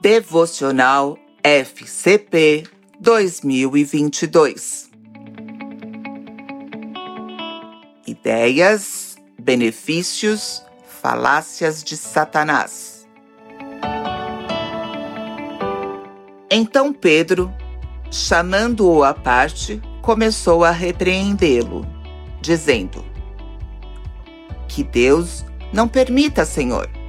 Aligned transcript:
Devocional 0.00 1.18
FCP 1.42 2.64
2022. 2.98 4.88
Ideias, 8.06 9.18
benefícios, 9.38 10.64
falácias 10.86 11.84
de 11.84 11.98
Satanás. 11.98 13.06
Então 16.50 16.94
Pedro, 16.94 17.52
chamando-o 18.10 19.04
à 19.04 19.12
parte, 19.12 19.82
começou 20.00 20.64
a 20.64 20.70
repreendê-lo, 20.70 21.86
dizendo: 22.40 23.04
Que 24.66 24.82
Deus 24.82 25.44
não 25.74 25.86
permita, 25.86 26.46
Senhor. 26.46 26.99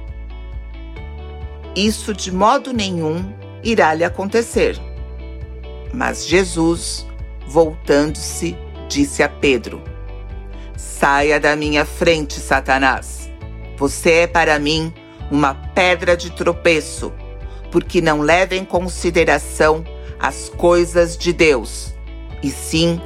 Isso 1.74 2.12
de 2.12 2.30
modo 2.30 2.72
nenhum 2.72 3.32
irá 3.62 3.94
lhe 3.94 4.04
acontecer. 4.04 4.78
Mas 5.92 6.26
Jesus, 6.26 7.06
voltando-se, 7.46 8.56
disse 8.88 9.22
a 9.22 9.28
Pedro: 9.28 9.82
Saia 10.76 11.40
da 11.40 11.56
minha 11.56 11.84
frente, 11.84 12.34
Satanás. 12.34 13.30
Você 13.78 14.10
é 14.12 14.26
para 14.26 14.58
mim 14.58 14.92
uma 15.30 15.54
pedra 15.54 16.14
de 16.16 16.30
tropeço, 16.30 17.12
porque 17.70 18.02
não 18.02 18.20
leva 18.20 18.54
em 18.54 18.64
consideração 18.64 19.82
as 20.20 20.50
coisas 20.50 21.16
de 21.16 21.32
Deus, 21.32 21.94
e 22.42 22.50
sim 22.50 23.00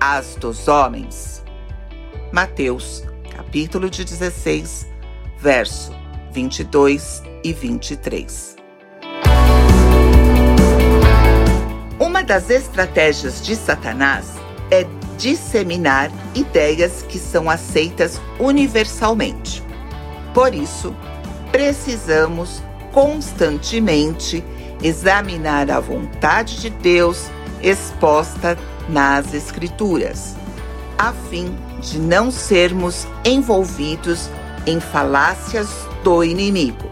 as 0.00 0.34
dos 0.36 0.68
homens. 0.68 1.44
Mateus, 2.32 3.04
capítulo 3.30 3.90
de 3.90 4.04
16, 4.04 4.88
verso 5.38 6.00
22 6.32 7.22
e 7.42 7.52
23. 7.52 8.56
Uma 11.98 12.22
das 12.22 12.50
estratégias 12.50 13.44
de 13.44 13.56
Satanás 13.56 14.26
é 14.70 14.86
disseminar 15.18 16.10
ideias 16.34 17.02
que 17.02 17.18
são 17.18 17.50
aceitas 17.50 18.20
universalmente. 18.38 19.62
Por 20.32 20.54
isso, 20.54 20.94
precisamos 21.50 22.62
constantemente 22.92 24.44
examinar 24.82 25.70
a 25.70 25.80
vontade 25.80 26.60
de 26.60 26.70
Deus 26.70 27.28
exposta 27.62 28.56
nas 28.88 29.34
Escrituras, 29.34 30.34
a 30.96 31.12
fim 31.12 31.54
de 31.80 31.98
não 31.98 32.30
sermos 32.30 33.06
envolvidos 33.24 34.30
em 34.66 34.80
falácias 34.80 35.68
do 36.02 36.22
inimigo. 36.22 36.90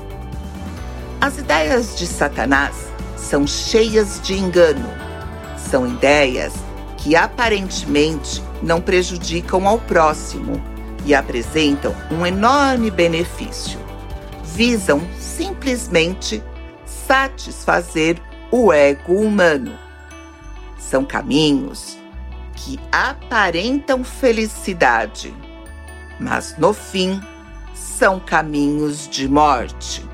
As 1.21 1.39
ideias 1.39 1.99
de 1.99 2.07
Satanás 2.07 2.77
são 3.17 3.47
cheias 3.47 4.21
de 4.23 4.35
engano. 4.35 4.89
São 5.57 5.87
ideias 5.87 6.53
que 6.97 7.17
aparentemente 7.17 8.43
não 8.63 8.81
prejudicam 8.81 9.67
ao 9.67 9.79
próximo 9.79 10.63
e 11.05 11.15
apresentam 11.15 11.95
um 12.11 12.27
enorme 12.27 12.91
benefício. 12.91 13.79
Visam 14.45 15.01
simplesmente 15.19 16.43
satisfazer 16.85 18.21
o 18.51 18.73
ego 18.73 19.15
humano. 19.15 19.73
São 20.79 21.05
caminhos 21.05 21.99
que 22.55 22.79
aparentam 22.91 24.03
felicidade, 24.03 25.35
mas 26.19 26.57
no 26.59 26.73
fim 26.73 27.21
são 27.79 28.19
caminhos 28.21 29.09
de 29.09 29.29
morte. 29.29 30.05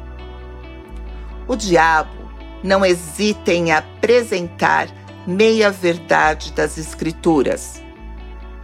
O 1.47 1.57
diabo 1.57 2.31
não 2.63 2.85
hesita 2.85 3.53
em 3.53 3.73
apresentar 3.73 4.89
meia-verdade 5.27 6.53
das 6.53 6.79
Escrituras, 6.79 7.83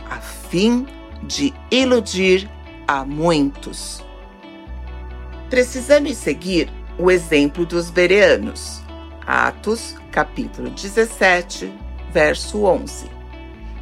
a 0.08 0.16
fim 0.16 0.86
de 1.22 1.52
iludir 1.70 2.48
a 2.86 3.04
muitos. 3.04 4.04
Precisamos 5.48 6.16
seguir 6.16 6.70
o 6.98 7.10
exemplo 7.10 7.66
dos 7.66 7.90
bereanos. 7.90 8.82
Atos, 9.26 9.96
capítulo 10.10 10.70
17, 10.70 11.72
verso 12.12 12.64
11, 12.64 13.06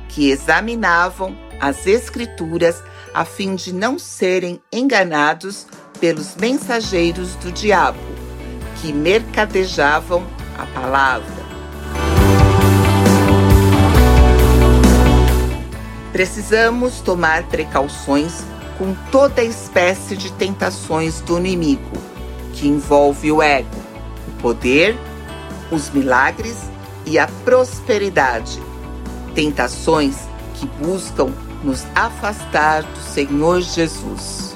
que 0.09 0.31
examinavam 0.31 1.37
as 1.61 1.87
Escrituras 1.87 2.83
a 3.19 3.25
fim 3.25 3.57
de 3.57 3.75
não 3.75 3.99
serem 3.99 4.63
enganados 4.73 5.67
pelos 5.99 6.37
mensageiros 6.37 7.35
do 7.35 7.51
diabo, 7.51 7.99
que 8.81 8.93
mercadejavam 8.93 10.25
a 10.57 10.65
palavra. 10.67 11.27
Precisamos 16.13 17.01
tomar 17.01 17.43
precauções 17.49 18.45
com 18.79 18.95
toda 19.11 19.43
espécie 19.43 20.17
de 20.17 20.33
tentações 20.35 21.21
do 21.21 21.39
inimigo, 21.39 21.91
que 22.53 22.69
envolve 22.69 23.33
o 23.33 23.43
ego, 23.43 23.83
o 24.29 24.41
poder, 24.41 24.97
os 25.73 25.91
milagres 25.91 26.71
e 27.05 27.19
a 27.19 27.27
prosperidade. 27.45 28.63
Tentações 29.35 30.19
que 30.55 30.69
buscam 30.81 31.33
nos 31.63 31.87
afastar 31.95 32.83
do 32.83 33.01
Senhor 33.01 33.61
Jesus. 33.61 34.48